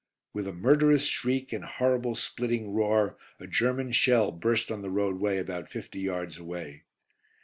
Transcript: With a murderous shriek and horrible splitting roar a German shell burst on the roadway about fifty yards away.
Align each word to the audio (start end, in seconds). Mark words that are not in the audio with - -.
With 0.33 0.47
a 0.47 0.51
murderous 0.51 1.03
shriek 1.03 1.53
and 1.53 1.63
horrible 1.63 2.15
splitting 2.15 2.73
roar 2.73 3.17
a 3.39 3.45
German 3.45 3.91
shell 3.91 4.31
burst 4.31 4.71
on 4.71 4.81
the 4.81 4.89
roadway 4.89 5.37
about 5.37 5.69
fifty 5.69 5.99
yards 5.99 6.39
away. 6.39 6.85